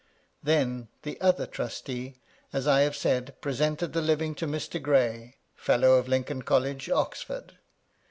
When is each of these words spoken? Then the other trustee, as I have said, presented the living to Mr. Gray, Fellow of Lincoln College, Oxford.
Then 0.41 0.87
the 1.03 1.21
other 1.21 1.45
trustee, 1.45 2.15
as 2.51 2.65
I 2.67 2.81
have 2.81 2.95
said, 2.95 3.39
presented 3.39 3.93
the 3.93 4.01
living 4.01 4.33
to 4.33 4.47
Mr. 4.47 4.81
Gray, 4.81 5.35
Fellow 5.53 5.91
of 5.93 6.07
Lincoln 6.07 6.41
College, 6.41 6.89
Oxford. 6.89 7.59